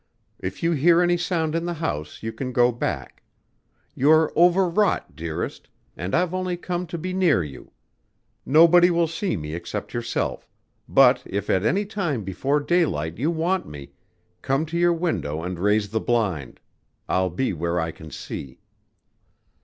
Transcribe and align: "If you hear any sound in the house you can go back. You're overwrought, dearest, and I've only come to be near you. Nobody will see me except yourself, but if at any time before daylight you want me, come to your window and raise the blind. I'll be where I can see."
"If 0.39 0.63
you 0.63 0.71
hear 0.71 0.99
any 1.03 1.15
sound 1.15 1.53
in 1.53 1.65
the 1.65 1.75
house 1.75 2.23
you 2.23 2.33
can 2.33 2.51
go 2.53 2.71
back. 2.71 3.21
You're 3.93 4.33
overwrought, 4.35 5.15
dearest, 5.15 5.69
and 5.95 6.15
I've 6.15 6.33
only 6.33 6.57
come 6.57 6.87
to 6.87 6.97
be 6.97 7.13
near 7.13 7.43
you. 7.43 7.71
Nobody 8.43 8.89
will 8.89 9.05
see 9.05 9.37
me 9.37 9.53
except 9.53 9.93
yourself, 9.93 10.49
but 10.89 11.21
if 11.27 11.51
at 11.51 11.63
any 11.63 11.85
time 11.85 12.23
before 12.23 12.59
daylight 12.59 13.19
you 13.19 13.29
want 13.29 13.67
me, 13.67 13.91
come 14.41 14.65
to 14.73 14.75
your 14.75 14.91
window 14.93 15.43
and 15.43 15.59
raise 15.59 15.89
the 15.89 16.01
blind. 16.01 16.61
I'll 17.07 17.29
be 17.29 17.53
where 17.53 17.79
I 17.79 17.91
can 17.91 18.09
see." 18.09 18.59